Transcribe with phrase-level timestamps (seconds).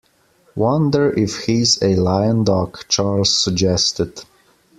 [0.55, 4.23] Wonder if he's a lion dog, Charles suggested.